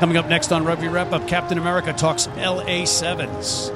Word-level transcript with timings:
Coming 0.00 0.16
up 0.16 0.28
next 0.30 0.50
on 0.50 0.64
Rugby 0.64 0.88
Wrap 0.88 1.12
Up, 1.12 1.28
Captain 1.28 1.58
America 1.58 1.92
talks 1.92 2.26
LA 2.28 2.86
Sevens. 2.86 3.70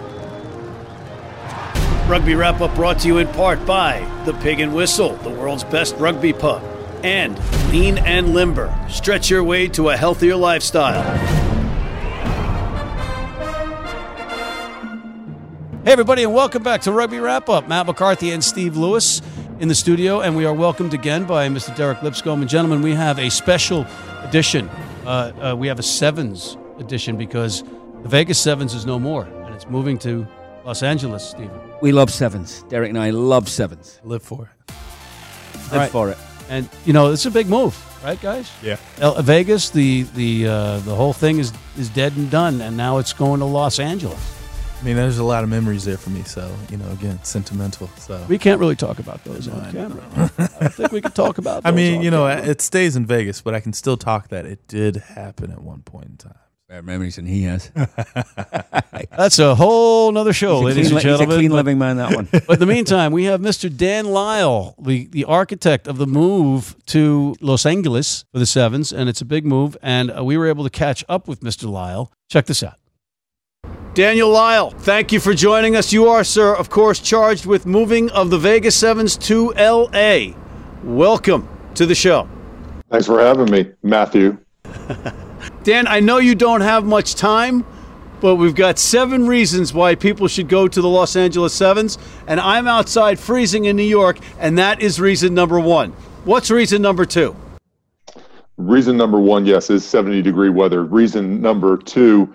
Rugby 2.09 2.35
Wrap 2.35 2.63
Up 2.63 2.75
brought 2.75 3.01
to 3.01 3.09
you 3.09 3.19
in 3.19 3.29
part 3.29 3.67
by 3.67 4.01
The 4.25 4.33
Pig 4.33 4.61
and 4.61 4.75
Whistle, 4.75 5.17
the 5.17 5.29
world's 5.29 5.65
best 5.65 5.95
rugby 5.97 6.33
pub, 6.33 6.63
and 7.05 7.39
Lean 7.71 7.99
and 7.99 8.33
Limber. 8.33 8.75
Stretch 8.89 9.29
your 9.29 9.45
way 9.45 9.69
to 9.69 9.91
a 9.91 9.99
healthier 9.99 10.35
lifestyle. 10.35 11.03
Hey, 15.85 15.93
everybody, 15.93 16.23
and 16.23 16.33
welcome 16.33 16.63
back 16.63 16.81
to 16.83 16.93
Rugby 16.93 17.19
Wrap 17.19 17.51
Up. 17.51 17.69
Matt 17.69 17.85
McCarthy 17.85 18.31
and 18.31 18.43
Steve 18.43 18.79
Lewis 18.79 19.21
in 19.61 19.69
the 19.69 19.75
studio, 19.75 20.23
and 20.23 20.35
we 20.35 20.47
are 20.47 20.55
welcomed 20.55 20.95
again 20.95 21.25
by 21.25 21.51
Mr. 21.51 21.77
Derek 21.77 22.03
Lipscomb. 22.03 22.41
And, 22.41 22.49
gentlemen, 22.49 22.81
we 22.81 22.95
have 22.95 23.19
a 23.19 23.29
special 23.29 23.85
edition. 24.23 24.71
Uh, 25.07 25.51
uh, 25.53 25.57
we 25.57 25.69
have 25.69 25.79
a 25.79 25.83
Sevens 25.83 26.57
edition 26.79 27.17
because 27.17 27.63
the 28.03 28.09
Vegas 28.09 28.39
Sevens 28.39 28.75
is 28.75 28.87
no 28.87 28.99
more, 28.99 29.25
and 29.25 29.55
it's 29.55 29.69
moving 29.69 29.99
to 29.99 30.27
Los 30.65 30.83
Angeles, 30.83 31.31
Stephen. 31.31 31.61
We 31.83 31.93
love 31.93 32.11
sevens. 32.11 32.63
Derek 32.69 32.89
and 32.89 32.99
I 32.99 33.11
love 33.11 33.49
sevens. 33.49 34.01
Live 34.03 34.23
for 34.23 34.51
it. 34.51 34.75
Live 35.71 35.73
right. 35.73 35.91
for 35.91 36.11
it. 36.11 36.19
And 36.49 36.69
you 36.87 36.93
know, 36.93 37.13
it's 37.13 37.27
a 37.27 37.31
big 37.31 37.49
move, 37.49 37.77
right, 38.03 38.21
guys? 38.21 38.51
Yeah. 38.63 38.77
El- 38.99 39.21
Vegas, 39.23 39.71
the 39.71 40.03
the 40.15 40.47
uh, 40.47 40.79
the 40.81 40.95
whole 40.95 41.13
thing 41.13 41.39
is 41.39 41.53
is 41.77 41.89
dead 41.91 42.17
and 42.17 42.31
done, 42.31 42.61
and 42.61 42.77
now 42.77 42.99
it's 42.99 43.13
going 43.13 43.41
to 43.41 43.47
Los 43.47 43.79
Angeles. 43.79 44.34
I 44.85 44.87
mean, 44.87 44.97
there's 44.97 45.17
a 45.17 45.25
lot 45.25 45.43
of 45.45 45.49
memories 45.49 45.87
there 45.87 45.97
for 45.97 46.11
me. 46.11 46.23
So, 46.25 46.55
you 46.71 46.77
know, 46.77 46.91
again, 46.91 47.19
sentimental. 47.25 47.89
So, 47.97 48.23
We 48.29 48.37
can't 48.37 48.61
really 48.61 48.77
talk 48.77 48.99
about 48.99 49.25
those 49.25 49.49
No, 49.49 49.55
on 49.55 49.61
I 49.63 49.73
camera. 49.73 50.05
I 50.61 50.69
think 50.69 50.93
we 50.93 51.01
could 51.01 51.15
talk 51.15 51.39
about. 51.39 51.63
I 51.65 51.71
mean, 51.71 51.97
on 51.99 52.03
you 52.05 52.11
know, 52.11 52.29
camera. 52.29 52.51
it 52.51 52.61
stays 52.61 52.95
in 52.95 53.07
Vegas, 53.07 53.41
but 53.41 53.55
I 53.55 53.61
can 53.61 53.73
still 53.73 53.97
talk 53.97 54.29
that 54.29 54.45
it 54.45 54.69
did 54.69 54.97
happen 54.97 55.51
at 55.53 55.63
one 55.63 55.81
point 55.85 56.05
in 56.11 56.17
time. 56.19 56.35
Better 56.69 56.83
memories 56.83 57.17
than 57.17 57.25
he 57.25 57.45
has. 57.45 57.71
that's 59.17 59.39
a 59.39 59.55
whole 59.55 60.13
nother 60.13 60.35
show, 60.35 60.57
He's 60.57 60.63
a 60.63 60.67
ladies 60.67 60.75
clean, 60.75 60.87
and 60.87 60.95
li- 60.97 61.01
he's 61.01 61.05
a 61.05 61.19
gentlemen. 61.19 61.37
clean 61.39 61.51
But- 61.51 61.57
living 61.57 61.79
man, 61.79 61.97
that 61.97 62.15
one. 62.15 62.29
But 62.31 62.51
in 62.51 62.59
the 62.59 62.67
meantime, 62.67 63.13
we 63.13 63.25
have 63.25 63.41
Mr. 63.41 63.75
Dan 63.75 64.07
Lyle, 64.07 64.75
the, 64.79 65.07
the 65.07 65.25
architect 65.25 65.87
of 65.89 65.97
the 65.97 66.07
move 66.07 66.77
to 66.87 67.37
Los 67.41 67.65
Angeles 67.65 68.25
for 68.33 68.39
the 68.39 68.47
Sevens, 68.47 68.93
and 68.93 69.09
it's 69.09 69.23
a 69.23 69.25
big 69.27 69.47
move. 69.47 69.77
And 69.83 70.11
uh, 70.15 70.23
we 70.25 70.37
were 70.37 70.47
able 70.47 70.65
to 70.65 70.71
catch 70.71 71.05
up 71.09 71.27
with 71.27 71.41
Mr. 71.41 71.71
Lyle. 71.71 72.13
Check 72.29 72.47
this 72.47 72.63
out. 72.63 72.75
Daniel 73.95 74.29
Lyle, 74.29 74.71
thank 74.71 75.13
you 75.13 75.21
for 75.21 75.35
joining 75.35 75.77
us. 75.77 75.93
You 75.93 76.09
are, 76.09 76.25
sir, 76.25 76.53
of 76.53 76.69
course, 76.69 76.99
charged 76.99 77.47
with 77.47 77.65
moving 77.65 78.11
of 78.11 78.29
the 78.29 78.37
Vegas 78.37 78.75
Sevens 78.75 79.17
to 79.19 79.53
LA. 79.53 80.35
Welcome 80.83 81.49
to 81.77 81.87
the 81.87 81.95
show. 81.95 82.29
Thanks 82.91 83.07
for 83.07 83.21
having 83.21 83.49
me, 83.53 83.71
Matthew. 83.85 84.37
Dan, 85.63 85.87
I 85.87 86.01
know 86.01 86.19
you 86.19 86.35
don't 86.35 86.63
have 86.63 86.85
much 86.85 87.15
time, 87.15 87.65
but 88.21 88.35
we've 88.35 88.57
got 88.57 88.81
seven 88.81 89.29
reasons 89.29 89.73
why 89.73 89.95
people 89.95 90.27
should 90.27 90.49
go 90.49 90.67
to 90.67 90.81
the 90.81 90.89
Los 90.89 91.15
Angeles 91.15 91.55
Sevens, 91.55 91.97
and 92.27 92.41
I'm 92.41 92.67
outside 92.67 93.21
freezing 93.21 93.67
in 93.67 93.77
New 93.77 93.85
York, 93.85 94.19
and 94.41 94.59
that 94.59 94.83
is 94.83 94.99
reason 94.99 95.35
number 95.35 95.61
one. 95.61 95.93
What's 96.25 96.51
reason 96.51 96.83
number 96.83 97.05
two? 97.05 97.37
Reason 98.57 98.97
number 98.97 99.21
one, 99.21 99.47
yes, 99.47 99.71
is 99.71 99.85
70 99.85 100.21
degree 100.21 100.51
weather. 100.51 100.83
Reason 100.83 101.41
number 101.41 101.77
two 101.77 102.35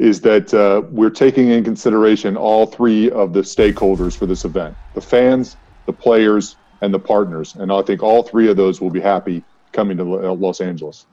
is 0.00 0.22
that 0.22 0.52
uh, 0.54 0.80
we're 0.90 1.10
taking 1.10 1.50
in 1.50 1.62
consideration 1.62 2.34
all 2.34 2.64
three 2.64 3.10
of 3.10 3.34
the 3.34 3.40
stakeholders 3.40 4.16
for 4.16 4.24
this 4.24 4.46
event 4.46 4.74
the 4.94 5.00
fans, 5.00 5.56
the 5.84 5.92
players, 5.92 6.56
and 6.80 6.92
the 6.92 6.98
partners. 6.98 7.54
And 7.56 7.70
I 7.70 7.82
think 7.82 8.02
all 8.02 8.22
three 8.22 8.48
of 8.48 8.56
those 8.56 8.80
will 8.80 8.90
be 8.90 9.00
happy 9.00 9.44
coming 9.72 9.98
to 9.98 10.04
Los 10.04 10.62
Angeles. 10.62 11.04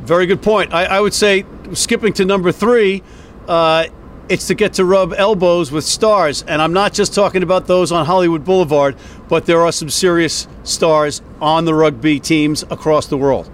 Very 0.00 0.26
good 0.26 0.42
point. 0.42 0.74
I, 0.74 0.86
I 0.86 1.00
would 1.00 1.14
say, 1.14 1.46
skipping 1.72 2.12
to 2.14 2.24
number 2.24 2.50
three, 2.50 3.04
uh, 3.46 3.86
it's 4.28 4.48
to 4.48 4.56
get 4.56 4.74
to 4.74 4.84
rub 4.84 5.14
elbows 5.16 5.70
with 5.70 5.84
stars. 5.84 6.42
And 6.42 6.60
I'm 6.60 6.72
not 6.72 6.92
just 6.92 7.14
talking 7.14 7.44
about 7.44 7.68
those 7.68 7.92
on 7.92 8.04
Hollywood 8.06 8.44
Boulevard, 8.44 8.96
but 9.28 9.46
there 9.46 9.60
are 9.60 9.70
some 9.70 9.88
serious 9.88 10.48
stars 10.64 11.22
on 11.40 11.64
the 11.64 11.74
rugby 11.74 12.18
teams 12.18 12.64
across 12.64 13.06
the 13.06 13.16
world. 13.16 13.48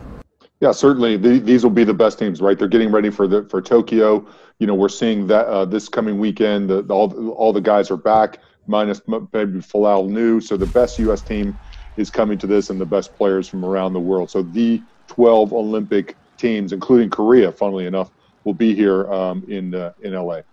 Yeah, 0.61 0.73
certainly 0.73 1.17
the, 1.17 1.41
these 1.41 1.63
will 1.63 1.71
be 1.71 1.85
the 1.85 1.95
best 1.95 2.19
teams, 2.19 2.41
right? 2.41 2.59
They're 2.59 2.69
getting 2.69 2.93
ready 2.93 3.11
for 3.11 3.27
the 3.27 3.45
for 3.45 3.61
Tokyo. 3.61 4.27
You 4.59 4.67
know, 4.67 4.75
we're 4.75 4.89
seeing 4.89 5.27
that 5.27 5.47
uh, 5.47 5.65
this 5.65 5.89
coming 5.89 6.19
weekend. 6.19 6.71
The, 6.71 6.81
all 6.85 7.31
all 7.31 7.53
the 7.53 7.61
guys 7.61 7.91
are 7.91 7.97
back, 7.97 8.39
minus 8.67 9.03
maybe 9.07 9.59
Folau 9.61 10.09
Niua. 10.09 10.43
So 10.43 10.57
the 10.57 10.67
best 10.67 10.99
U.S. 11.01 11.21
team 11.21 11.59
is 11.97 12.11
coming 12.11 12.39
to 12.39 12.47
this, 12.47 12.71
and 12.71 12.81
the 12.81 12.87
best 12.87 13.15
players 13.17 13.49
from 13.49 13.65
around 13.65 13.93
the 13.93 14.01
world. 14.01 14.31
So 14.31 14.43
the 14.43 14.81
12 15.09 15.53
Olympic 15.53 16.17
teams, 16.39 16.73
including 16.73 17.11
Korea, 17.11 17.53
funnily 17.53 17.87
enough, 17.87 18.11
will 18.45 18.55
be 18.55 18.75
here 18.75 19.13
um, 19.13 19.45
in 19.49 19.75
uh, 19.75 19.93
in 20.03 20.15
L.A. 20.15 20.45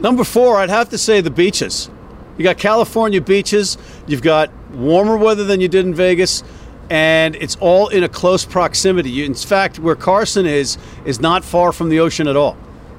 Number 0.00 0.24
four, 0.24 0.56
I'd 0.58 0.70
have 0.70 0.90
to 0.90 0.98
say 0.98 1.20
the 1.20 1.30
beaches. 1.30 1.90
You 2.36 2.44
got 2.44 2.58
California 2.58 3.20
beaches. 3.20 3.78
You've 4.06 4.22
got 4.22 4.52
warmer 4.72 5.16
weather 5.16 5.44
than 5.44 5.60
you 5.60 5.68
did 5.68 5.86
in 5.86 5.94
Vegas, 5.94 6.42
and 6.90 7.36
it's 7.36 7.56
all 7.60 7.88
in 7.88 8.04
a 8.04 8.08
close 8.08 8.44
proximity. 8.44 9.24
In 9.24 9.34
fact, 9.34 9.78
where 9.78 9.94
Carson 9.94 10.46
is 10.46 10.78
is 11.04 11.20
not 11.20 11.44
far 11.44 11.72
from 11.72 11.88
the 11.88 12.00
ocean 12.00 12.28
at 12.28 12.36
all. 12.36 12.56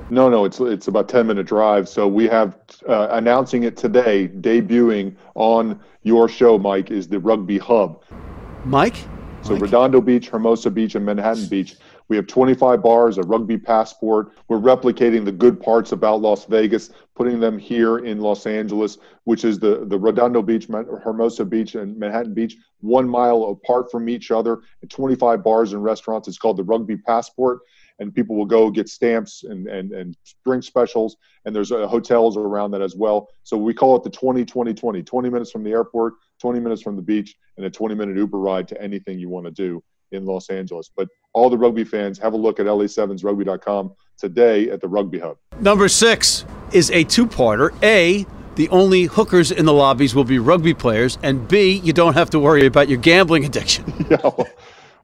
No, 0.10 0.30
no, 0.30 0.46
it's 0.46 0.60
it's 0.60 0.88
about 0.88 1.10
ten 1.10 1.28
minute 1.28 1.48
drive. 1.48 1.90
So 1.90 2.08
we 2.08 2.28
have 2.28 2.58
uh, 2.88 3.08
announcing 3.12 3.64
it 3.64 3.76
today, 3.76 4.28
debuting 4.28 5.16
on 5.34 5.80
your 6.04 6.30
show, 6.30 6.58
Mike, 6.60 6.92
is 6.92 7.08
the 7.08 7.20
Rugby 7.20 7.58
Hub. 7.58 8.04
Mike, 8.66 8.96
So 9.42 9.54
Mike? 9.54 9.64
Redondo 9.64 10.02
Beach, 10.02 10.30
Hermosa 10.30 10.70
Beach, 10.70 10.96
and 10.96 11.06
Manhattan 11.06 11.48
Beach. 11.48 11.76
We 12.08 12.16
have 12.18 12.28
25 12.28 12.84
bars, 12.84 13.18
a 13.18 13.24
rugby 13.24 13.58
passport. 13.58 14.32
We're 14.48 14.60
replicating 14.60 15.26
the 15.26 15.32
good 15.32 15.60
parts 15.60 15.92
about 15.92 16.22
Las 16.22 16.46
Vegas, 16.46 16.92
putting 17.16 17.40
them 17.40 17.58
here 17.58 18.00
in 18.00 18.20
Los 18.20 18.46
Angeles, 18.46 19.00
which 19.24 19.44
is 19.44 19.58
the, 19.58 19.86
the 19.86 19.98
Redondo 19.98 20.42
Beach, 20.44 20.68
Hermosa 20.68 21.46
Beach, 21.46 21.76
and 21.76 21.98
Manhattan 21.98 22.34
Beach, 22.34 22.58
one 22.82 23.10
mile 23.10 23.44
apart 23.46 23.90
from 23.92 24.08
each 24.08 24.30
other, 24.30 24.62
and 24.82 24.92
25 24.92 25.44
bars 25.44 25.74
and 25.74 25.84
restaurants. 25.84 26.28
It's 26.28 26.38
called 26.38 26.58
the 26.58 26.64
Rugby 26.64 26.98
Passport. 26.98 27.60
And 28.00 28.14
people 28.14 28.36
will 28.36 28.46
go 28.46 28.70
get 28.70 28.90
stamps 28.90 29.46
and, 29.46 29.68
and, 29.68 29.94
and 29.94 30.18
drink 30.46 30.66
specials. 30.66 31.16
And 31.46 31.56
there's 31.56 31.72
uh, 31.72 31.88
hotels 31.88 32.36
around 32.36 32.72
that 32.72 32.82
as 32.82 32.94
well. 32.94 33.30
So 33.44 33.56
we 33.56 33.74
call 33.74 33.96
it 33.96 34.04
the 34.04 34.10
20 34.10 34.44
20 34.44 34.74
20 34.74 35.02
20 35.02 35.30
minutes 35.30 35.50
from 35.50 35.64
the 35.64 35.72
airport, 35.72 36.16
20 36.42 36.60
minutes 36.60 36.82
from 36.82 36.98
the 36.98 37.02
beach, 37.02 37.38
and 37.56 37.66
a 37.66 37.70
20 37.70 37.96
minute 37.96 38.18
Uber 38.18 38.38
ride 38.38 38.68
to 38.68 38.82
anything 38.82 39.18
you 39.18 39.30
want 39.30 39.46
to 39.46 39.52
do 39.52 39.82
in 40.12 40.26
Los 40.26 40.50
Angeles. 40.50 40.90
But 40.96 41.10
all 41.34 41.50
the 41.50 41.58
rugby 41.58 41.84
fans, 41.84 42.18
have 42.20 42.34
a 42.34 42.38
look 42.38 42.60
at 42.60 42.66
la7srugby.com 42.66 43.94
today 44.18 44.70
at 44.70 44.82
the 44.82 44.88
Rugby 44.88 45.20
Hub. 45.20 45.38
Number 45.60 45.88
six 45.88 46.46
is 46.72 46.90
a 46.92 47.04
two-parter. 47.04 47.74
A, 47.84 48.26
the 48.56 48.70
only 48.70 49.04
hookers 49.04 49.52
in 49.52 49.66
the 49.66 49.74
lobbies 49.74 50.16
will 50.16 50.24
be 50.24 50.40
rugby 50.40 50.74
players, 50.74 51.18
and 51.22 51.48
B, 51.48 51.82
you 51.84 51.94
don't 51.94 52.14
have 52.14 52.30
to 52.32 52.40
worry 52.40 52.66
about 52.66 52.88
your 52.88 53.00
gambling 53.00 53.46
addiction. 53.46 53.86
yeah, 54.10 54.18
well, 54.24 54.48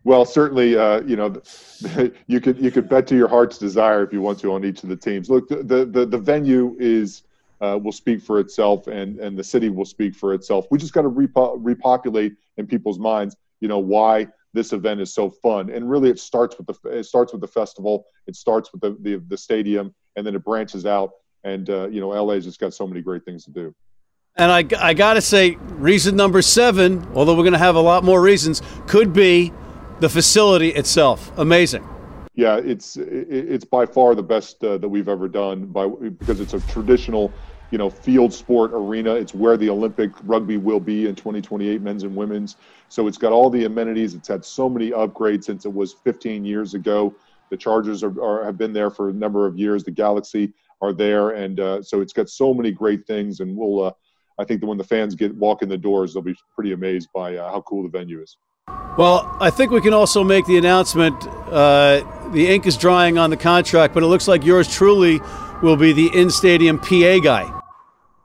well, 0.04 0.26
certainly, 0.26 0.78
uh, 0.78 1.02
you 1.02 1.16
know, 1.16 1.42
you 2.28 2.40
could 2.40 2.58
you 2.60 2.72
could 2.72 2.90
bet 2.90 3.08
to 3.08 3.16
your 3.16 3.28
heart's 3.28 3.58
desire 3.58 4.04
if 4.04 4.14
you 4.14 4.22
want 4.22 4.40
to 4.40 4.54
on 4.54 4.64
each 4.64 4.84
of 4.84 4.90
the 4.90 4.96
teams. 4.96 5.30
Look, 5.30 5.50
the 5.50 5.58
the 5.58 5.86
the, 5.86 6.06
the 6.06 6.18
venue 6.18 6.76
is 6.80 7.24
uh, 7.60 7.78
will 7.82 7.92
speak 7.92 8.22
for 8.22 8.40
itself, 8.40 8.88
and 8.88 9.20
and 9.20 9.38
the 9.38 9.44
city 9.44 9.70
will 9.70 9.86
speak 9.86 10.16
for 10.16 10.34
itself. 10.34 10.66
We 10.72 10.78
just 10.78 10.94
got 10.94 11.04
to 11.04 11.10
repo- 11.10 11.58
repopulate 11.60 12.34
in 12.58 12.68
people's 12.68 13.00
minds, 13.00 13.36
you 13.60 13.68
know, 13.68 13.80
why 13.80 14.28
this 14.54 14.74
event 14.74 15.02
is 15.02 15.14
so 15.14 15.30
fun. 15.30 15.70
And 15.70 15.90
really, 15.90 16.10
it 16.10 16.20
starts 16.20 16.58
with 16.58 16.68
the 16.68 16.90
it 16.90 17.06
starts 17.06 17.32
with 17.32 17.42
the 17.42 17.48
festival. 17.48 18.06
It 18.28 18.36
starts 18.36 18.72
with 18.72 18.82
the 18.82 18.98
the, 19.02 19.24
the 19.28 19.38
stadium, 19.38 19.94
and 20.16 20.26
then 20.26 20.36
it 20.36 20.44
branches 20.44 20.86
out. 20.86 21.12
And 21.44 21.70
uh, 21.70 21.88
you 21.90 22.02
know, 22.02 22.10
LA's 22.10 22.46
just 22.46 22.60
got 22.60 22.74
so 22.74 22.86
many 22.86 23.02
great 23.02 23.26
things 23.26 23.46
to 23.46 23.52
do. 23.52 23.74
And 24.38 24.52
I, 24.52 24.66
I 24.80 24.94
got 24.94 25.16
to 25.16 25.22
say, 25.22 25.58
reason 25.60 26.16
number 26.16 26.42
seven, 26.42 27.06
although 27.14 27.36
we're 27.36 27.44
going 27.44 27.52
to 27.54 27.60
have 27.60 27.76
a 27.76 27.82
lot 27.82 28.04
more 28.04 28.22
reasons, 28.22 28.62
could 28.88 29.12
be 29.12 29.52
the 30.00 30.08
facility 30.08 30.70
itself. 30.70 31.38
Amazing. 31.38 31.88
Yeah, 32.34 32.58
it's 32.58 32.96
it's 32.98 33.66
by 33.66 33.86
far 33.86 34.16
the 34.16 34.24
best 34.24 34.64
uh, 34.64 34.78
that 34.78 34.88
we've 34.88 35.10
ever 35.10 35.28
done 35.28 35.66
by 35.66 35.88
because 35.88 36.40
it's 36.40 36.54
a 36.54 36.62
traditional, 36.62 37.32
you 37.72 37.78
know, 37.78 37.90
field 37.90 38.34
sport 38.34 38.72
arena. 38.74 39.16
It's 39.16 39.34
where 39.34 39.58
the 39.58 39.70
Olympic 39.70 40.12
rugby 40.24 40.58
will 40.58 40.80
be 40.80 41.08
in 41.08 41.16
2028, 41.16 41.82
men's 41.82 42.04
and 42.04 42.16
women's. 42.16 42.58
So 42.90 43.08
it's 43.08 43.18
got 43.18 43.32
all 43.32 43.50
the 43.50 43.66
amenities. 43.66 44.14
It's 44.14 44.28
had 44.28 44.44
so 44.46 44.70
many 44.70 44.92
upgrades 44.92 45.46
since 45.46 45.66
it 45.66 45.74
was 45.74 45.94
15 45.94 46.46
years 46.46 46.74
ago. 46.74 47.16
The 47.50 47.58
Chargers 47.58 48.04
are, 48.04 48.22
are 48.22 48.44
have 48.44 48.58
been 48.58 48.74
there 48.74 48.90
for 48.90 49.10
a 49.10 49.14
number 49.14 49.48
of 49.48 49.58
years. 49.58 49.84
The 49.84 49.92
Galaxy 49.92 50.54
are 50.82 50.94
there, 50.94 51.32
and 51.32 51.60
uh, 51.60 51.82
so 51.82 52.02
it's 52.02 52.14
got 52.14 52.30
so 52.30 52.54
many 52.54 52.72
great 52.72 53.06
things. 53.08 53.40
And 53.40 53.56
we'll, 53.56 53.86
uh, 53.86 53.92
I 54.38 54.46
think 54.46 54.62
that 54.62 54.68
when 54.68 54.78
the 54.78 54.84
fans 54.84 55.16
get 55.16 55.34
walk 55.36 55.62
in 55.62 55.70
the 55.70 55.78
doors, 55.78 56.14
they'll 56.14 56.24
be 56.24 56.36
pretty 56.54 56.74
amazed 56.74 57.10
by 57.14 57.38
uh, 57.38 57.50
how 57.52 57.62
cool 57.62 57.84
the 57.84 57.90
venue 57.90 58.22
is. 58.22 58.38
Well, 58.98 59.38
I 59.40 59.50
think 59.50 59.72
we 59.72 59.82
can 59.82 59.94
also 59.94 60.24
make 60.24 60.46
the 60.46 60.58
announcement. 60.58 61.16
Uh, 61.26 62.04
the 62.32 62.48
ink 62.48 62.66
is 62.66 62.78
drying 62.78 63.18
on 63.18 63.30
the 63.30 63.38
contract, 63.38 63.94
but 63.94 64.04
it 64.04 64.08
looks 64.08 64.28
like 64.28 64.46
yours 64.46 64.74
truly 64.74 65.22
will 65.62 65.78
be 65.78 65.94
the 65.94 66.10
in-stadium 66.18 66.80
PA 66.80 67.20
guy. 67.20 67.61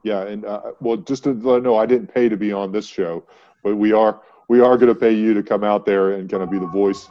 Yeah, 0.07 0.23
and 0.23 0.45
uh, 0.45 0.71
well, 0.79 0.99
just 0.99 1.25
to 1.25 1.33
let 1.33 1.65
know, 1.65 1.77
I 1.77 1.85
didn't 1.85 2.07
pay 2.07 2.29
to 2.29 2.37
be 2.37 2.53
on 2.53 2.71
this 2.71 2.87
show, 2.87 3.25
but 3.65 3.75
we 3.75 3.91
are 3.93 4.23
we 4.47 4.61
are 4.61 4.77
going 4.77 4.87
to 4.87 4.95
pay 4.95 5.13
you 5.13 5.35
to 5.35 5.43
come 5.43 5.65
out 5.65 5.85
there 5.85 6.13
and 6.13 6.31
kind 6.31 6.45
of 6.45 6.49
be 6.49 6.61
the 6.61 6.69
voice 6.69 7.09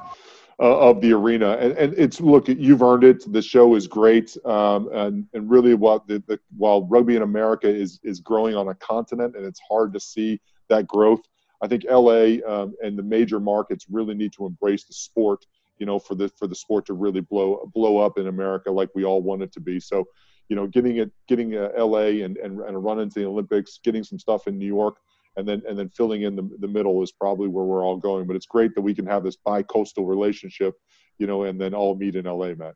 uh, 0.61 0.79
of 0.79 1.01
the 1.01 1.11
arena. 1.11 1.57
And, 1.57 1.73
and 1.73 1.93
it's 1.97 2.21
look, 2.21 2.47
you've 2.47 2.81
earned 2.81 3.03
it. 3.03 3.29
The 3.33 3.41
show 3.41 3.75
is 3.75 3.85
great, 3.85 4.37
um, 4.45 4.87
and 4.93 5.27
and 5.33 5.49
really, 5.49 5.73
what 5.73 6.07
the, 6.07 6.23
the 6.25 6.39
while 6.55 6.87
rugby 6.87 7.17
in 7.17 7.21
America 7.21 7.67
is 7.67 7.99
is 8.01 8.21
growing 8.21 8.55
on 8.55 8.69
a 8.69 8.75
continent, 8.75 9.35
and 9.35 9.45
it's 9.45 9.59
hard 9.69 9.91
to 9.91 9.99
see 9.99 10.39
that 10.69 10.87
growth. 10.87 11.19
I 11.61 11.67
think 11.67 11.83
LA 11.89 12.37
um, 12.47 12.75
and 12.81 12.97
the 12.97 13.03
major 13.03 13.41
markets 13.41 13.87
really 13.91 14.15
need 14.15 14.31
to 14.37 14.45
embrace 14.45 14.85
the 14.85 14.93
sport. 14.93 15.45
You 15.79 15.85
know, 15.85 15.99
for 15.99 16.15
the 16.15 16.29
for 16.29 16.47
the 16.47 16.55
sport 16.55 16.85
to 16.85 16.93
really 16.93 17.19
blow 17.19 17.69
blow 17.73 17.97
up 17.97 18.17
in 18.17 18.27
America 18.27 18.71
like 18.71 18.89
we 18.95 19.03
all 19.03 19.21
want 19.21 19.43
it 19.43 19.51
to 19.51 19.59
be. 19.59 19.81
So, 19.81 20.07
you 20.49 20.55
know, 20.55 20.67
getting 20.67 20.97
it 20.97 21.11
getting 21.27 21.55
uh, 21.55 21.69
LA 21.77 22.23
and, 22.23 22.37
and 22.37 22.59
and 22.59 22.75
a 22.75 22.79
run 22.79 22.99
into 22.99 23.19
the 23.19 23.25
Olympics, 23.25 23.79
getting 23.83 24.03
some 24.03 24.19
stuff 24.19 24.47
in 24.47 24.57
New 24.57 24.67
York 24.67 24.97
and 25.37 25.47
then 25.47 25.61
and 25.67 25.77
then 25.77 25.89
filling 25.89 26.23
in 26.23 26.35
the, 26.35 26.49
the 26.59 26.67
middle 26.67 27.01
is 27.03 27.11
probably 27.11 27.47
where 27.47 27.65
we're 27.65 27.83
all 27.83 27.97
going. 27.97 28.25
But 28.27 28.35
it's 28.35 28.45
great 28.45 28.73
that 28.75 28.81
we 28.81 28.93
can 28.93 29.05
have 29.05 29.23
this 29.23 29.35
bi-coastal 29.35 30.05
relationship, 30.05 30.75
you 31.17 31.27
know, 31.27 31.43
and 31.43 31.59
then 31.59 31.73
all 31.73 31.95
meet 31.95 32.15
in 32.15 32.25
LA, 32.25 32.53
Matt. 32.53 32.75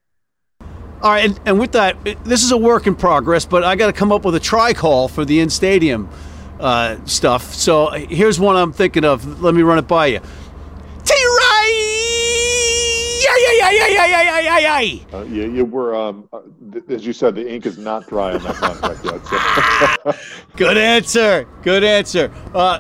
All 1.02 1.12
right, 1.12 1.24
and, 1.24 1.40
and 1.46 1.60
with 1.60 1.72
that, 1.74 1.98
this 2.26 2.44
is 2.44 2.52
a 2.52 2.58
work 2.58 2.86
in 2.86 2.94
progress, 2.94 3.46
but 3.46 3.64
I 3.64 3.78
got 3.78 3.88
to 3.88 3.94
come 3.94 4.12
up 4.12 4.26
with 4.26 4.36
a 4.36 4.40
try 4.40 4.74
call 4.74 5.08
for 5.08 5.24
the 5.24 5.40
in 5.40 5.50
stadium 5.50 6.10
uh, 6.60 6.98
stuff. 7.06 7.54
So 7.54 7.86
uh, 7.86 8.00
here's 8.00 8.38
one 8.38 8.58
I'm 8.58 8.74
thinking 8.74 9.06
of. 9.06 9.42
Let 9.42 9.56
me 9.56 9.62
run 9.62 9.78
it 9.78 9.88
by 9.88 10.08
you. 10.08 10.20
ay, 13.70 13.80
ay, 13.82 13.98
ay, 14.00 14.14
ay, 14.14 14.30
ay, 14.30 14.48
ay, 14.48 14.66
ay. 14.66 15.06
Uh, 15.14 15.24
yeah, 15.24 15.46
yeah, 15.46 15.62
we're 15.62 15.96
um, 15.96 16.28
uh, 16.34 16.42
th- 16.72 16.86
as 16.90 17.06
you 17.06 17.14
said, 17.14 17.36
the 17.36 17.48
ink 17.52 17.66
is 17.66 17.78
not 17.78 18.08
dry 18.08 18.34
on 18.34 18.44
that 18.44 18.56
contract 18.56 19.06
yet. 19.06 20.14
So. 20.14 20.14
Good 20.56 20.78
answer. 20.78 21.48
Good 21.62 21.84
answer. 21.84 22.32
Uh, 22.54 22.80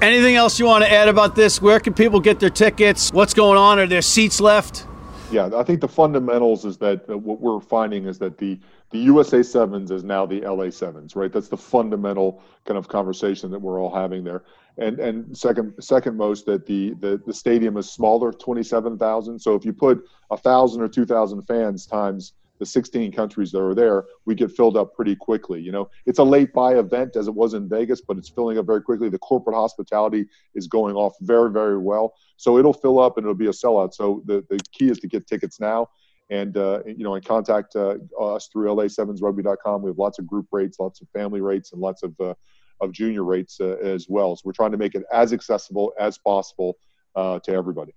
anything 0.00 0.36
else 0.36 0.58
you 0.58 0.66
want 0.66 0.84
to 0.84 0.90
add 0.90 1.08
about 1.08 1.34
this? 1.34 1.60
Where 1.60 1.80
can 1.80 1.94
people 1.94 2.20
get 2.20 2.40
their 2.40 2.50
tickets? 2.50 3.12
What's 3.12 3.34
going 3.34 3.58
on? 3.58 3.78
Are 3.78 3.86
there 3.86 4.02
seats 4.02 4.40
left? 4.40 4.86
Yeah, 5.30 5.48
I 5.54 5.62
think 5.62 5.80
the 5.80 5.88
fundamentals 5.88 6.64
is 6.64 6.76
that 6.78 7.08
uh, 7.08 7.16
what 7.16 7.40
we're 7.40 7.60
finding 7.60 8.06
is 8.06 8.18
that 8.18 8.36
the 8.38 8.58
the 8.90 8.98
USA 8.98 9.44
sevens 9.44 9.92
is 9.92 10.02
now 10.02 10.26
the 10.26 10.40
LA 10.40 10.70
sevens, 10.70 11.14
right? 11.14 11.32
That's 11.32 11.46
the 11.46 11.56
fundamental 11.56 12.42
kind 12.64 12.76
of 12.76 12.88
conversation 12.88 13.50
that 13.52 13.60
we're 13.60 13.80
all 13.80 13.94
having 13.94 14.24
there. 14.24 14.42
And 14.78 14.98
and 14.98 15.36
second 15.36 15.74
second 15.80 16.16
most 16.16 16.46
that 16.46 16.66
the 16.66 16.94
the, 16.94 17.22
the 17.24 17.32
stadium 17.32 17.76
is 17.76 17.88
smaller, 17.88 18.32
twenty 18.32 18.64
seven 18.64 18.98
thousand. 18.98 19.38
So 19.38 19.54
if 19.54 19.64
you 19.64 19.72
put 19.72 20.04
a 20.32 20.36
thousand 20.36 20.82
or 20.82 20.88
two 20.88 21.06
thousand 21.06 21.42
fans 21.42 21.86
times 21.86 22.32
the 22.60 22.66
16 22.66 23.10
countries 23.10 23.50
that 23.50 23.60
are 23.60 23.74
there, 23.74 24.04
we 24.26 24.34
get 24.34 24.52
filled 24.52 24.76
up 24.76 24.94
pretty 24.94 25.16
quickly. 25.16 25.60
You 25.60 25.72
know, 25.72 25.90
it's 26.06 26.20
a 26.20 26.22
late 26.22 26.52
buy 26.52 26.78
event 26.78 27.16
as 27.16 27.26
it 27.26 27.34
was 27.34 27.54
in 27.54 27.68
Vegas, 27.68 28.02
but 28.02 28.18
it's 28.18 28.28
filling 28.28 28.58
up 28.58 28.66
very 28.66 28.82
quickly. 28.82 29.08
The 29.08 29.18
corporate 29.18 29.56
hospitality 29.56 30.26
is 30.54 30.68
going 30.68 30.94
off 30.94 31.14
very, 31.22 31.50
very 31.50 31.78
well. 31.78 32.14
So 32.36 32.58
it'll 32.58 32.74
fill 32.74 33.00
up 33.00 33.16
and 33.16 33.24
it'll 33.24 33.34
be 33.34 33.46
a 33.46 33.50
sellout. 33.50 33.94
So 33.94 34.22
the, 34.26 34.44
the 34.50 34.60
key 34.72 34.90
is 34.90 34.98
to 34.98 35.08
get 35.08 35.26
tickets 35.26 35.58
now 35.58 35.88
and, 36.28 36.56
uh, 36.56 36.82
you 36.86 37.02
know, 37.02 37.14
and 37.14 37.24
contact 37.24 37.74
uh, 37.74 37.96
us 38.20 38.48
through 38.52 38.68
la7srugby.com. 38.68 39.82
We 39.82 39.90
have 39.90 39.98
lots 39.98 40.18
of 40.18 40.26
group 40.26 40.46
rates, 40.52 40.78
lots 40.78 41.00
of 41.00 41.08
family 41.08 41.40
rates, 41.40 41.72
and 41.72 41.80
lots 41.80 42.02
of, 42.02 42.14
uh, 42.20 42.34
of 42.82 42.92
junior 42.92 43.24
rates 43.24 43.58
uh, 43.60 43.76
as 43.82 44.06
well. 44.08 44.36
So 44.36 44.42
we're 44.44 44.52
trying 44.52 44.72
to 44.72 44.78
make 44.78 44.94
it 44.94 45.02
as 45.10 45.32
accessible 45.32 45.92
as 45.98 46.18
possible 46.18 46.76
uh, 47.16 47.40
to 47.40 47.52
everybody. 47.52 47.94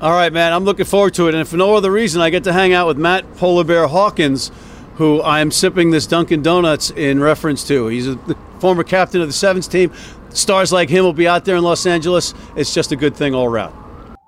All 0.00 0.12
right, 0.12 0.32
man. 0.32 0.54
I'm 0.54 0.64
looking 0.64 0.86
forward 0.86 1.12
to 1.14 1.28
it. 1.28 1.34
And 1.34 1.42
if 1.42 1.48
for 1.48 1.58
no 1.58 1.74
other 1.74 1.90
reason, 1.90 2.22
I 2.22 2.30
get 2.30 2.44
to 2.44 2.54
hang 2.54 2.72
out 2.72 2.86
with 2.86 2.96
Matt 2.96 3.36
Polar 3.36 3.64
Bear 3.64 3.86
Hawkins, 3.86 4.50
who 4.94 5.20
I 5.20 5.40
am 5.40 5.50
sipping 5.50 5.90
this 5.90 6.06
Dunkin' 6.06 6.42
Donuts 6.42 6.90
in 6.90 7.20
reference 7.20 7.66
to. 7.68 7.88
He's 7.88 8.06
a, 8.06 8.14
the 8.14 8.34
former 8.60 8.82
captain 8.82 9.20
of 9.20 9.26
the 9.26 9.34
Sevens 9.34 9.68
team. 9.68 9.92
Stars 10.30 10.72
like 10.72 10.88
him 10.88 11.04
will 11.04 11.12
be 11.12 11.28
out 11.28 11.44
there 11.44 11.56
in 11.56 11.62
Los 11.62 11.84
Angeles. 11.84 12.32
It's 12.56 12.72
just 12.72 12.92
a 12.92 12.96
good 12.96 13.14
thing 13.14 13.34
all 13.34 13.44
around. 13.44 13.76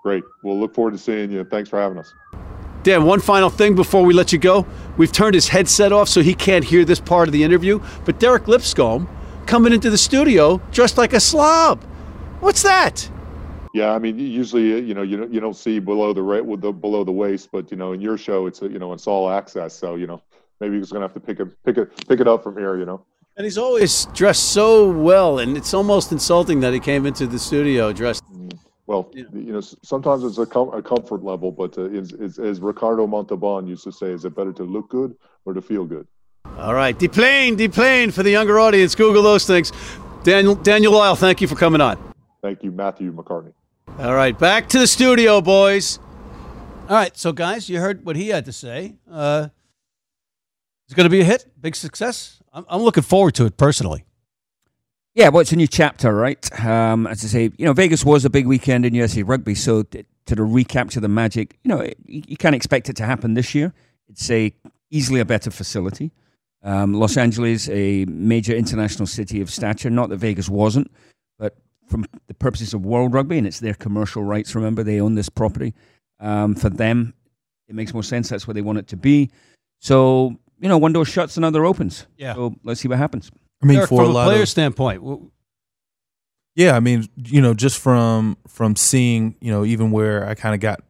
Great. 0.03 0.25
We'll 0.43 0.59
look 0.61 0.75
forward 0.75 0.91
to 0.91 0.99
seeing 0.99 1.31
you. 1.31 1.45
Thanks 1.45 1.71
for 1.71 1.81
having 1.81 1.97
us. 1.97 2.13
Dan, 2.83 3.05
one 3.05 3.21
final 3.21 3.49
thing 3.49 3.75
before 3.75 4.05
we 4.05 4.13
let 4.13 4.33
you 4.33 4.39
go. 4.39 4.67
We've 4.99 5.13
turned 5.13 5.35
his 5.35 5.49
headset 5.49 5.93
off 5.93 6.09
so 6.09 6.21
he 6.21 6.35
can't 6.35 6.65
hear 6.65 6.85
this 6.85 7.01
part 7.01 7.29
of 7.29 7.33
the 7.33 7.45
interview. 7.45 7.81
But 8.05 8.21
Derek 8.21 8.47
Lipscomb 8.47 9.09
coming 9.47 9.73
into 9.73 9.89
the 9.89 9.99
studio 9.99 10.61
dressed 10.71 10.99
like 10.99 11.13
a 11.13 11.21
slob. 11.21 11.83
What's 12.41 12.63
that? 12.63 13.09
Yeah, 13.75 13.93
I 13.95 13.99
mean, 13.99 14.19
usually, 14.19 14.75
uh, 14.75 14.77
you 14.77 14.93
know, 14.95 15.03
you 15.03 15.17
don't, 15.17 15.33
you 15.33 15.41
don't 15.41 15.57
see 15.57 15.79
below 15.79 16.13
the 16.13 16.23
right 16.23 16.45
with 16.45 16.61
the 16.61 16.73
below 16.73 17.05
the 17.05 17.13
waist, 17.13 17.49
but 17.53 17.71
you 17.71 17.77
know, 17.77 17.93
in 17.93 18.01
your 18.01 18.19
show, 18.19 18.47
it's 18.47 18.61
a, 18.63 18.69
you 18.69 18.79
know, 18.79 18.93
it's 18.93 19.07
all 19.07 19.31
access. 19.31 19.75
So 19.75 19.95
you 19.95 20.07
know, 20.07 20.23
maybe 20.61 20.77
he's 20.77 20.93
gonna 20.93 21.05
have 21.05 21.15
to 21.15 21.21
pick 21.21 21.41
it, 21.41 21.49
pick 21.65 21.79
it, 21.79 22.07
pick 22.09 22.21
it 22.21 22.29
up 22.29 22.43
from 22.43 22.57
here. 22.57 22.77
You 22.79 22.85
know. 22.85 23.05
And 23.37 23.45
he's 23.47 23.57
always 23.57 24.05
dressed 24.13 24.53
so 24.53 24.91
well, 24.91 25.39
and 25.39 25.57
it's 25.57 25.73
almost 25.73 26.13
insulting 26.13 26.61
that 26.61 26.75
he 26.75 26.81
came 26.81 27.07
into 27.07 27.27
the 27.27 27.39
studio 27.39 27.91
dressed. 27.93 28.23
Well, 28.87 29.11
Yeah. 29.15 29.25
you 29.33 29.53
know, 29.55 29.61
sometimes 29.61 30.23
it's 30.25 30.37
a, 30.37 30.45
com- 30.45 30.75
a 30.75 30.83
comfort 30.83 31.23
level, 31.25 31.51
but 31.51 31.79
uh, 31.79 31.85
as 31.85 32.61
Ricardo 32.61 33.07
Montalban 33.07 33.67
used 33.67 33.85
to 33.85 33.93
say, 33.93 34.09
is 34.09 34.27
it 34.27 34.35
better 34.35 34.53
to 34.53 34.65
look 34.65 34.91
good 34.91 35.17
or 35.47 35.55
to 35.55 35.63
feel 35.63 35.87
good? 35.87 36.07
All 36.59 36.75
right, 36.75 36.99
deplane, 36.99 37.57
deplane 37.57 38.11
for 38.11 38.23
the 38.23 38.31
younger 38.31 38.61
audience. 38.61 38.95
Google 38.95 39.23
those 39.23 39.47
things. 39.47 39.73
Daniel, 40.25 40.55
Daniel 40.57 40.93
Lyle, 40.93 41.17
thank 41.17 41.41
you 41.41 41.49
for 41.49 41.55
coming 41.55 41.81
on. 41.81 41.97
Thank 42.43 42.63
you, 42.63 42.71
Matthew 42.71 43.13
McCartney. 43.15 43.55
All 43.99 44.15
right, 44.15 44.37
back 44.37 44.71
to 44.71 44.79
the 44.79 44.87
studio, 44.87 45.43
boys. 45.43 45.99
All 46.89 46.97
right, 46.97 47.15
so 47.15 47.31
guys, 47.31 47.69
you 47.69 47.79
heard 47.79 48.07
what 48.07 48.17
he 48.17 48.29
had 48.29 48.47
to 48.47 48.53
say. 48.53 48.95
Uh, 49.09 49.49
it's 50.87 50.95
going 50.95 51.05
to 51.05 51.11
be 51.11 51.21
a 51.21 51.25
hit, 51.25 51.47
big 51.61 51.77
success. 51.77 52.43
I'm, 52.55 52.65
I'm 52.71 52.81
looking 52.81 53.03
forward 53.03 53.35
to 53.35 53.45
it 53.45 53.59
personally. 53.59 54.07
Yeah, 55.15 55.29
well, 55.29 55.41
it's 55.41 55.53
a 55.53 55.57
new 55.57 55.67
chapter, 55.67 56.15
right? 56.15 56.65
Um, 56.65 57.07
as 57.07 57.23
I 57.23 57.29
say, 57.29 57.51
you 57.59 57.67
know, 57.67 57.75
Vegas 57.75 58.03
was 58.03 58.25
a 58.25 58.31
big 58.31 58.47
weekend 58.47 58.87
in 58.87 58.95
USA 58.95 59.23
rugby, 59.25 59.55
so 59.55 59.83
to 59.83 60.43
recapture 60.43 61.01
the 61.01 61.09
magic, 61.09 61.59
you 61.63 61.69
know, 61.69 61.81
it, 61.81 61.99
you 62.07 62.39
can't 62.39 62.55
expect 62.55 62.89
it 62.89 62.97
to 62.97 63.05
happen 63.05 63.35
this 63.35 63.55
year. 63.55 63.75
It's 64.09 64.31
a 64.31 64.55
easily 64.91 65.21
a 65.21 65.27
better 65.27 65.51
facility. 65.51 66.13
Um, 66.63 66.95
Los 66.95 67.19
Angeles, 67.19 67.69
a 67.69 68.07
major 68.07 68.55
international 68.55 69.07
city 69.07 69.43
of 69.43 69.51
stature. 69.51 69.91
Not 69.91 70.09
that 70.09 70.17
Vegas 70.17 70.49
wasn't, 70.49 70.91
from 71.93 72.07
the 72.27 72.35
purposes 72.35 72.75
of 72.75 72.85
world 72.85 73.13
rugby, 73.15 73.39
and 73.39 73.47
it's 73.47 73.61
their 73.61 73.75
commercial 73.75 74.25
rights. 74.25 74.55
Remember, 74.57 74.83
they 74.83 75.01
own 75.01 75.15
this 75.15 75.29
property. 75.29 75.75
Um, 76.19 76.55
for 76.57 76.71
them, 76.71 77.15
it 77.69 77.75
makes 77.75 77.93
more 77.93 78.03
sense. 78.03 78.29
That's 78.29 78.47
where 78.47 78.55
they 78.55 78.63
want 78.63 78.79
it 78.79 78.89
to 78.89 78.97
be. 78.97 79.31
So, 79.81 80.37
you 80.59 80.69
know, 80.69 80.79
one 80.79 80.93
door 80.93 81.05
shuts, 81.05 81.37
another 81.37 81.65
opens. 81.65 82.07
Yeah. 82.17 82.35
So 82.35 82.55
let's 82.65 82.81
see 82.81 82.89
what 82.89 82.99
happens. 82.99 83.31
I 83.63 83.67
mean, 83.67 83.77
Derek, 83.77 83.89
for 83.89 84.03
a 84.03 84.05
from 84.07 84.11
a 84.11 84.15
lot 84.15 84.25
player 84.25 84.43
of 84.43 84.49
standpoint, 84.49 85.01
w- 85.03 85.31
Yeah, 86.57 86.77
I 86.77 86.81
mean, 86.81 87.09
you 87.17 87.41
know, 87.41 87.55
just 87.55 87.79
from 87.79 88.37
from 88.49 88.75
seeing, 88.77 89.37
you 89.41 89.51
know, 89.53 89.65
even 89.65 89.91
where 89.91 90.27
I 90.29 90.35
kind 90.35 90.55
of 90.55 90.61
got 90.61 90.83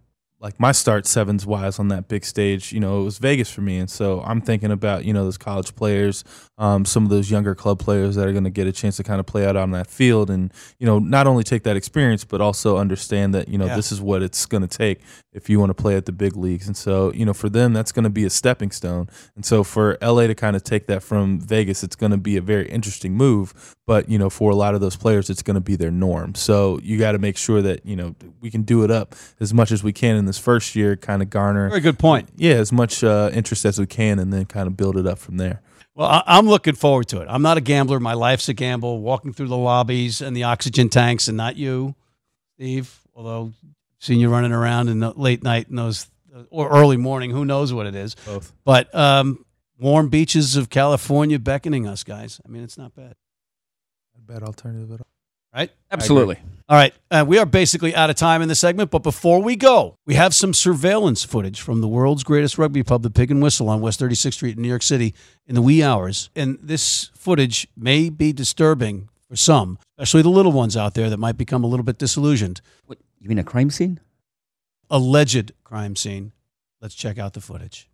like 0.42 0.58
my 0.58 0.72
start 0.72 1.06
sevens 1.06 1.46
wise 1.46 1.78
on 1.78 1.86
that 1.88 2.08
big 2.08 2.24
stage, 2.24 2.72
you 2.72 2.80
know, 2.80 3.00
it 3.00 3.04
was 3.04 3.18
Vegas 3.18 3.48
for 3.48 3.60
me, 3.60 3.78
and 3.78 3.88
so 3.88 4.20
I'm 4.22 4.40
thinking 4.40 4.72
about 4.72 5.04
you 5.04 5.12
know 5.12 5.22
those 5.22 5.38
college 5.38 5.76
players, 5.76 6.24
um, 6.58 6.84
some 6.84 7.04
of 7.04 7.10
those 7.10 7.30
younger 7.30 7.54
club 7.54 7.78
players 7.78 8.16
that 8.16 8.26
are 8.26 8.32
going 8.32 8.42
to 8.44 8.50
get 8.50 8.66
a 8.66 8.72
chance 8.72 8.96
to 8.96 9.04
kind 9.04 9.20
of 9.20 9.26
play 9.26 9.46
out 9.46 9.54
on 9.54 9.70
that 9.70 9.86
field, 9.86 10.30
and 10.30 10.52
you 10.80 10.86
know, 10.86 10.98
not 10.98 11.28
only 11.28 11.44
take 11.44 11.62
that 11.62 11.76
experience, 11.76 12.24
but 12.24 12.40
also 12.40 12.76
understand 12.76 13.32
that 13.34 13.46
you 13.48 13.56
know 13.56 13.66
Yeah. 13.66 13.76
this 13.76 13.92
is 13.92 14.00
what 14.00 14.20
it's 14.20 14.44
going 14.46 14.66
to 14.66 14.78
take 14.78 15.00
if 15.32 15.48
you 15.48 15.60
want 15.60 15.70
to 15.70 15.80
play 15.80 15.94
at 15.96 16.06
the 16.06 16.12
big 16.12 16.36
leagues, 16.36 16.66
and 16.66 16.76
so 16.76 17.12
you 17.12 17.24
know, 17.24 17.32
for 17.32 17.48
them 17.48 17.72
that's 17.72 17.92
going 17.92 18.04
to 18.04 18.10
be 18.10 18.24
a 18.24 18.30
stepping 18.30 18.72
stone, 18.72 19.08
and 19.36 19.46
so 19.46 19.62
for 19.62 19.96
LA 20.02 20.26
to 20.26 20.34
kind 20.34 20.56
of 20.56 20.64
take 20.64 20.88
that 20.88 21.04
from 21.04 21.38
Vegas, 21.40 21.84
it's 21.84 21.94
going 21.96 22.10
to 22.12 22.18
be 22.18 22.36
a 22.36 22.42
very 22.42 22.68
interesting 22.68 23.14
move, 23.14 23.76
but 23.86 24.08
you 24.08 24.18
know, 24.18 24.28
for 24.28 24.50
a 24.50 24.56
lot 24.56 24.74
of 24.74 24.80
those 24.80 24.96
players, 24.96 25.30
it's 25.30 25.42
going 25.42 25.54
to 25.54 25.60
be 25.60 25.76
their 25.76 25.92
norm. 25.92 26.34
So 26.34 26.80
you 26.82 26.98
got 26.98 27.12
to 27.12 27.18
make 27.20 27.36
sure 27.36 27.62
that 27.62 27.86
you 27.86 27.94
know 27.94 28.16
we 28.40 28.50
can 28.50 28.62
do 28.62 28.82
it 28.82 28.90
up 28.90 29.14
as 29.38 29.54
much 29.54 29.70
as 29.70 29.84
we 29.84 29.92
can 29.92 30.16
in 30.16 30.31
this 30.32 30.38
first 30.42 30.74
year, 30.74 30.96
kind 30.96 31.20
of 31.22 31.28
garner, 31.30 31.68
very 31.68 31.80
good 31.80 31.98
point. 31.98 32.30
yeah, 32.36 32.54
as 32.54 32.72
much 32.72 33.04
uh, 33.04 33.30
interest 33.32 33.64
as 33.64 33.78
we 33.78 33.86
can, 33.86 34.18
and 34.18 34.32
then 34.32 34.46
kind 34.46 34.66
of 34.66 34.76
build 34.76 34.96
it 34.96 35.06
up 35.06 35.18
from 35.18 35.36
there. 35.36 35.60
Well, 35.94 36.08
I, 36.08 36.22
I'm 36.26 36.46
looking 36.46 36.74
forward 36.74 37.08
to 37.08 37.20
it. 37.20 37.26
I'm 37.28 37.42
not 37.42 37.58
a 37.58 37.60
gambler. 37.60 38.00
My 38.00 38.14
life's 38.14 38.48
a 38.48 38.54
gamble. 38.54 39.00
Walking 39.00 39.32
through 39.34 39.48
the 39.48 39.56
lobbies 39.56 40.22
and 40.22 40.34
the 40.34 40.44
oxygen 40.44 40.88
tanks, 40.88 41.28
and 41.28 41.36
not 41.36 41.56
you, 41.56 41.94
Steve. 42.54 42.98
Although 43.14 43.52
seeing 43.98 44.18
you 44.18 44.30
running 44.30 44.52
around 44.52 44.88
in 44.88 45.00
the 45.00 45.10
late 45.10 45.42
night 45.42 45.68
in 45.68 45.76
those 45.76 46.06
or 46.48 46.70
early 46.70 46.96
morning, 46.96 47.30
who 47.30 47.44
knows 47.44 47.74
what 47.74 47.86
it 47.86 47.94
is. 47.94 48.14
Both. 48.24 48.52
But 48.64 48.92
um, 48.94 49.44
warm 49.78 50.08
beaches 50.08 50.56
of 50.56 50.70
California 50.70 51.38
beckoning 51.38 51.86
us, 51.86 52.04
guys. 52.04 52.40
I 52.44 52.48
mean, 52.48 52.62
it's 52.62 52.78
not 52.78 52.94
bad, 52.94 53.14
Bad 54.26 54.44
alternative 54.44 54.90
at 54.92 55.00
all. 55.00 55.06
Right? 55.54 55.70
Absolutely. 55.90 56.38
All 56.68 56.76
right, 56.76 56.94
uh, 57.10 57.24
we 57.26 57.38
are 57.38 57.44
basically 57.44 57.94
out 57.94 58.08
of 58.08 58.16
time 58.16 58.40
in 58.40 58.48
this 58.48 58.60
segment, 58.60 58.90
but 58.90 59.02
before 59.02 59.42
we 59.42 59.56
go, 59.56 59.96
we 60.06 60.14
have 60.14 60.32
some 60.32 60.54
surveillance 60.54 61.22
footage 61.22 61.60
from 61.60 61.80
the 61.82 61.88
world's 61.88 62.24
greatest 62.24 62.56
rugby 62.56 62.82
pub, 62.82 63.02
the 63.02 63.10
Pig 63.10 63.30
and 63.30 63.42
Whistle 63.42 63.68
on 63.68 63.80
West 63.82 64.00
36th 64.00 64.34
Street 64.34 64.56
in 64.56 64.62
New 64.62 64.68
York 64.68 64.82
City 64.82 65.12
in 65.46 65.54
the 65.54 65.60
wee 65.60 65.82
hours. 65.82 66.30
And 66.34 66.58
this 66.62 67.10
footage 67.14 67.68
may 67.76 68.08
be 68.08 68.32
disturbing 68.32 69.10
for 69.28 69.36
some, 69.36 69.78
especially 69.98 70.22
the 70.22 70.30
little 70.30 70.52
ones 70.52 70.76
out 70.76 70.94
there 70.94 71.10
that 71.10 71.18
might 71.18 71.36
become 71.36 71.62
a 71.62 71.66
little 71.66 71.84
bit 71.84 71.98
disillusioned. 71.98 72.62
What, 72.86 72.98
you 73.20 73.28
mean 73.28 73.38
a 73.38 73.44
crime 73.44 73.70
scene? 73.70 74.00
Alleged 74.88 75.52
crime 75.64 75.96
scene. 75.96 76.32
Let's 76.80 76.94
check 76.94 77.18
out 77.18 77.34
the 77.34 77.40
footage. 77.40 77.88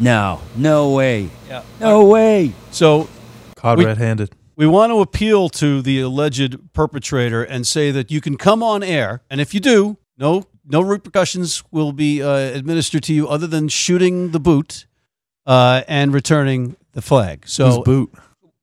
No, 0.00 0.40
no 0.56 0.90
way. 0.90 1.28
Yeah. 1.48 1.62
No 1.80 2.04
way. 2.06 2.52
So 2.70 3.08
Caught 3.56 3.78
We- 3.78 3.84
red-handed. 3.84 4.30
we 4.56 4.66
want 4.66 4.90
to 4.92 5.00
appeal 5.00 5.48
to 5.50 5.82
the 5.82 6.00
alleged 6.00 6.72
perpetrator 6.72 7.42
and 7.42 7.66
say 7.66 7.90
that 7.90 8.10
you 8.10 8.20
can 8.20 8.36
come 8.36 8.62
on 8.62 8.82
air, 8.82 9.22
and 9.30 9.40
if 9.40 9.52
you 9.54 9.60
do, 9.60 9.98
no 10.18 10.44
no 10.64 10.80
repercussions 10.80 11.62
will 11.72 11.92
be 11.92 12.22
uh, 12.22 12.32
administered 12.32 13.02
to 13.04 13.12
you 13.12 13.26
other 13.28 13.46
than 13.46 13.68
shooting 13.68 14.30
the 14.30 14.38
boot 14.40 14.86
uh, 15.46 15.82
and 15.88 16.14
returning 16.14 16.76
the 16.92 17.02
flag. 17.02 17.44
Whose 17.44 17.52
So 17.54 17.82
boot? 17.82 18.10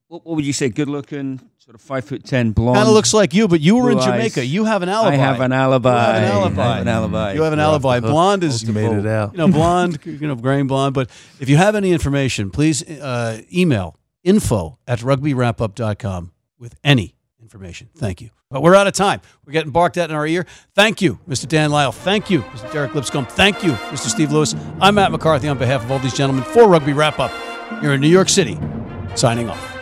What, 0.08 0.26
what 0.26 0.36
would 0.38 0.46
you 0.46 0.54
say? 0.54 0.70
Good 0.70 0.88
looking, 0.88 1.42
sort 1.68 1.76
of 1.76 1.82
five 1.82 2.06
foot 2.06 2.24
ten, 2.24 2.52
blonde. 2.52 2.78
kind 2.78 2.88
of 2.88 2.94
looks 2.94 3.14
like 3.14 3.34
you, 3.34 3.46
but 3.46 3.60
you 3.60 3.76
were 3.76 3.92
in 3.92 4.00
Jamaica. 4.00 4.40
eyes. 4.40 4.54
You 4.54 4.64
have 4.64 4.84
an 4.84 4.88
alibi. 4.90 5.16
I 5.16 5.18
have 5.18 5.42
an 5.42 5.52
alibi. 5.52 5.90
You 5.90 6.24
have 6.24 6.24
an 6.24 6.30
alibi. 6.32 6.62
I 6.62 6.76
have 6.76 6.82
an 6.82 6.88
alibi. 6.88 7.34
You 7.34 7.42
have 7.42 7.52
an 7.54 7.60
You're 7.60 7.66
off 7.68 7.72
alibi. 7.84 7.96
hook. 8.00 8.10
Blonde 8.10 8.44
is 8.46 8.64
You 8.64 8.72
made 8.72 8.92
it 8.94 9.06
out. 9.06 9.34
you 9.34 9.38
know, 9.40 9.50
blonde, 9.50 10.00
you 10.06 10.28
know, 10.28 10.36
grain 10.36 10.68
blonde. 10.68 10.94
But 10.94 11.10
if 11.42 11.50
you 11.50 11.58
have 11.58 11.76
any 11.76 11.92
information, 11.92 12.52
please 12.52 12.84
uh, 12.90 13.42
email 13.54 13.98
info 14.24 14.80
at 14.88 15.00
rugbywrapup.com 15.00 16.32
with 16.58 16.76
any 16.86 17.18
information. 17.42 17.90
Thank 17.98 18.22
you. 18.22 18.30
But 18.50 18.62
we're 18.64 18.76
out 18.76 18.88
of 18.88 18.94
time. 18.94 19.20
We're 19.46 19.52
getting 19.52 19.72
barked 19.72 19.98
at 19.98 20.10
in 20.10 20.16
our 20.16 20.26
ear. 20.26 20.46
Thank 20.74 21.02
you, 21.02 21.20
Mr. 21.28 21.50
Dan 21.50 21.70
Lyle. 21.70 21.92
Thank 21.92 22.30
you, 22.30 22.44
Mr. 22.44 22.72
Derek 22.72 22.96
Lipscomb. 22.96 23.26
Thank 23.26 23.62
you, 23.62 23.74
Mr. 23.74 24.08
Steve 24.08 24.32
Lewis. 24.32 24.56
I'm 24.80 24.96
Matt 24.96 25.12
McCarthy 25.12 25.50
on 25.50 25.58
behalf 25.58 25.84
of 25.84 25.92
all 25.92 26.00
these 26.00 26.14
gentlemen 26.14 26.46
for 26.46 26.70
Rugby 26.70 26.94
Wrap 26.94 27.20
Up 27.20 27.32
here 27.82 27.92
in 27.92 28.00
New 28.00 28.08
York 28.08 28.30
City, 28.30 28.58
signing 29.16 29.50
off. 29.50 29.77